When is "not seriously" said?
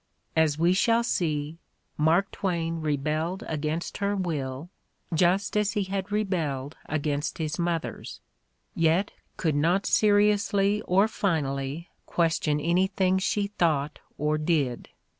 9.53-10.81